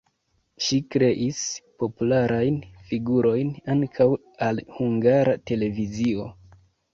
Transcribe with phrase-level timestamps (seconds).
[0.67, 1.41] Ŝi kreis
[1.83, 2.57] popularajn
[2.87, 4.09] figurojn ankaŭ
[4.47, 6.27] al Hungara Televizio.